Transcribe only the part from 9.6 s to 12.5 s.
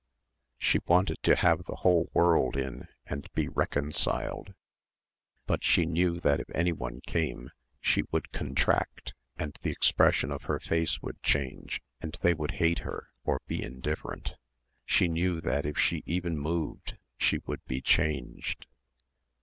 the expression of her face would change and they